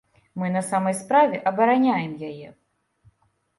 [0.43, 2.49] Мы на самай справе абараняем яе.